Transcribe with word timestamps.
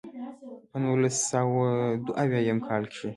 پۀ 0.71 0.77
نولس 0.83 1.17
سوه 1.31 1.65
دوه 2.05 2.13
اويا 2.21 2.39
يم 2.47 2.59
کال 2.67 2.83
کښې 2.91 3.09